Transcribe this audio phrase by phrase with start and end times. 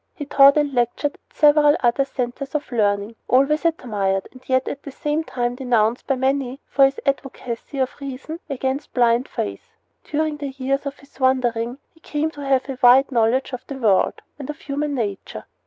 [0.15, 4.81] He taught and lectured at several other centers of learning, always admired, and yet at
[4.81, 9.75] the same time denounced by many for his advocacy of reason as against blind faith.
[10.03, 13.75] During the years of his wandering he came to have a wide knowledge of the
[13.77, 15.45] world and of human nature.